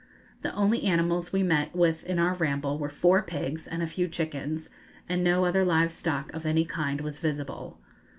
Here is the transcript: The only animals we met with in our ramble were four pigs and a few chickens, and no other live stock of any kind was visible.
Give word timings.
The 0.41 0.51
only 0.55 0.81
animals 0.85 1.31
we 1.31 1.43
met 1.43 1.75
with 1.75 2.03
in 2.05 2.17
our 2.17 2.33
ramble 2.33 2.79
were 2.79 2.89
four 2.89 3.21
pigs 3.21 3.67
and 3.67 3.83
a 3.83 3.85
few 3.85 4.07
chickens, 4.07 4.71
and 5.07 5.23
no 5.23 5.45
other 5.45 5.63
live 5.63 5.91
stock 5.91 6.33
of 6.33 6.43
any 6.43 6.65
kind 6.65 7.01
was 7.01 7.19
visible. 7.19 7.77